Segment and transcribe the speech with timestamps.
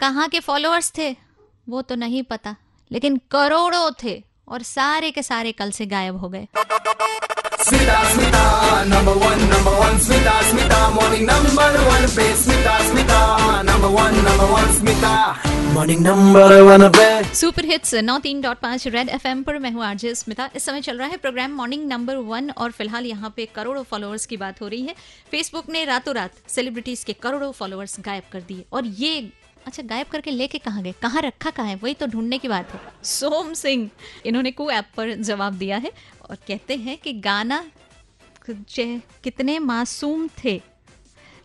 [0.00, 1.16] कहाँ के फॉलोअर्स थे?
[1.68, 2.56] वो तो नहीं पता
[2.90, 6.46] लेकिन करोड़ों थे और सारे के सारे कल से गायब हो गए।
[16.88, 20.14] पे। पे। सुपर हिट्स नौ तीन डॉट पाँच रेड एफ़ एम पर मैं हूँ आरजे
[20.14, 23.82] स्मिता। इस समय चल रहा है प्रोग्राम मॉर्निंग नंबर वन और फ़िलहाल यहाँ पे करोड़ों
[23.82, 24.94] फॉलोअर्स की बात हो रही है।
[25.30, 29.32] फेसबुक ने रातों रात सेलिब्रिटीज के करोड़ों फॉलोअर्स गायब कर दिए और ये
[29.66, 30.92] अच्छा गायब करके लेके कहाँ गए?
[31.02, 31.74] कहाँ रखा कहाँ है?
[31.76, 33.88] वही तो ढूँढने की बात है। सोम सिंह,
[34.26, 37.64] इन्होंने कू ऐप पर जवाब दिया है और कहते हैं कि गाना
[38.48, 40.60] कितने मासूम थे।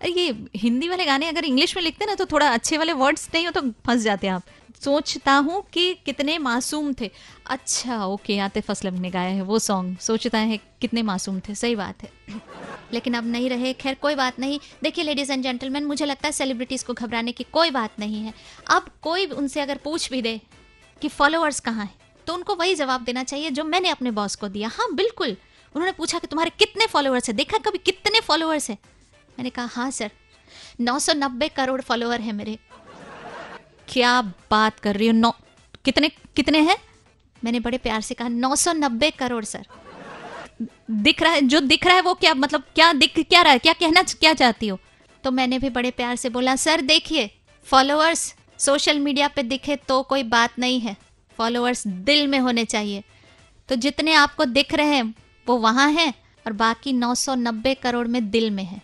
[0.08, 3.45] ये हिंदी वाले गाने अगर इंग्लिश में लिखते ना तो थोड़ा अच्छे वाले वर्ड्स नहीं
[3.45, 4.44] हो तो फंस जाते आप।
[4.81, 7.09] सोचता हूँ कि कितने मासूम थे।
[7.47, 11.75] अच्छा ओके, आतिफ असलम ने गाया है वो सॉन्ग सोचता है कितने मासूम थे। सही
[11.75, 12.09] बात है।
[12.94, 16.31] लेकिन अब नहीं रहे, खैर कोई बात नहीं। देखिए लेडीज़ एंड जेंटलमैन मुझे लगता है
[16.31, 18.34] सेलिब्रिटीज को घबराने की कोई बात नहीं है।
[18.70, 20.39] अब कोई उनसे अगर पूछ भी दे
[21.02, 21.95] कि फॉलोअर्स कहाँ हैं
[22.27, 25.36] तो उनको वही जवाब देना चाहिए जो मैंने अपने बॉस को दिया। हाँ बिल्कुल।
[25.75, 27.36] उन्होंने पूछा कि तुम्हारे कितने फॉलोअर्स है?
[27.36, 28.78] देखा कभी कितने फॉलोअर्स है?
[29.38, 30.11] मैंने कहा हाँ सर
[30.81, 32.58] 990 करोड़ फॉलोअर है मेरे।
[33.88, 35.13] क्या बात कर रही हो?
[35.13, 35.31] नौ
[35.86, 36.78] कितने कितने हैं?
[37.44, 39.66] मैंने बड़े प्यार से कहा 990 करोड़ सर
[40.92, 43.59] दिख रहा है, जो दिख रहा है वो क्या मतलब क्या दिख, क्या रहा है,
[43.59, 44.80] क्या कहना, क्या चाहती हो?
[45.23, 47.30] तो मैंने भी बड़े प्यार से बोला, सर, देखिए
[47.66, 50.95] फॉलोअर्स सोशल मीडिया पे दिखे तो कोई बात नहीं है।
[51.38, 53.03] फॉलोअर्स दिल में होने चाहिए।
[53.70, 55.14] तो जितने आपको दिख रहे हैं,
[55.47, 56.14] वो वहाँ हैं
[56.45, 58.81] और बाकी 990 करोड़ में दिल में है।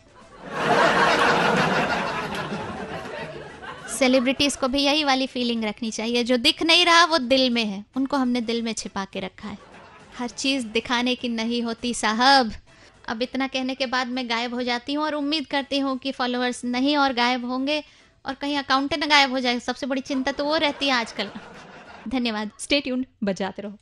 [3.99, 7.65] सेलिब्रिटीज को भी यही वाली फीलिंग रखनी चाहिए, जो दिख नहीं रहा वो दिल में
[7.65, 9.70] है। उनको हमने दिल में छिपा के रखा है।
[10.17, 12.51] हर चीज़ दिखाने की नहीं होती, साहब।
[13.09, 16.11] अब इतना कहने के बाद मैं गायब हो जाती हूँ और उम्मीद करती हूँ कि
[16.11, 17.83] फॉलोअर्स नहीं और गायब होंगे
[18.25, 21.29] और कहीं अकाउंटेंट गायब हो जाए सबसे बड़ी चिंता तो वो रहती है आजकल।
[22.07, 23.77] धन्यवाद। स्टे ट्यून्ड बजाते रहो।